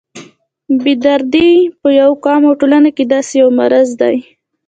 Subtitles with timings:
[0.83, 1.49] بې دردي
[1.81, 4.17] په یو قوم او ټولنه کې داسې یو مرض دی.